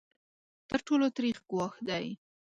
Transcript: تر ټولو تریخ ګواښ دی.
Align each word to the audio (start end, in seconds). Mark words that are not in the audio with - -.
تر 0.69 0.79
ټولو 0.87 1.05
تریخ 1.17 1.37
ګواښ 1.51 1.75
دی. 1.89 2.05